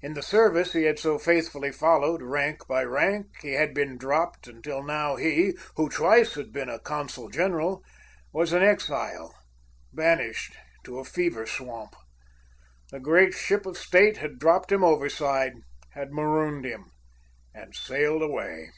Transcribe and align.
In 0.00 0.14
the 0.14 0.20
service 0.24 0.72
he 0.72 0.82
had 0.82 0.98
so 0.98 1.16
faithfully 1.16 1.70
followed, 1.70 2.22
rank 2.22 2.66
by 2.66 2.82
rank, 2.82 3.26
he 3.40 3.52
had 3.52 3.72
been 3.72 3.96
dropped, 3.96 4.48
until 4.48 4.82
now 4.82 5.14
he, 5.14 5.54
who 5.76 5.88
twice 5.88 6.34
had 6.34 6.52
been 6.52 6.68
a 6.68 6.80
consul 6.80 7.28
general, 7.28 7.84
was 8.32 8.52
an 8.52 8.64
exile, 8.64 9.32
banished 9.92 10.56
to 10.82 10.98
a 10.98 11.04
fever 11.04 11.46
swamp. 11.46 11.94
The 12.90 12.98
great 12.98 13.32
Ship 13.32 13.64
of 13.64 13.78
State 13.78 14.16
had 14.16 14.40
dropped 14.40 14.72
him 14.72 14.82
overside, 14.82 15.52
had 15.90 16.10
"marooned" 16.12 16.64
him, 16.64 16.90
and 17.54 17.72
sailed 17.72 18.22
away. 18.22 18.70